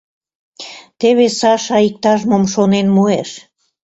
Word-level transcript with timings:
—Теве 0.99 1.27
Саша 1.39 1.77
иктаж-мом 1.89 2.43
шонен 2.53 2.87
муэш. 2.95 3.29